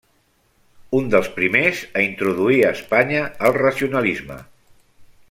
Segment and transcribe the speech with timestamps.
[0.99, 4.39] Un dels primers a introduir a Espanya el racionalisme.